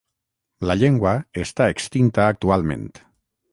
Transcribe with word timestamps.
La 0.69 0.75
llengua 0.83 1.11
està 1.45 1.69
extinta 1.75 2.25
actualment. 2.33 2.91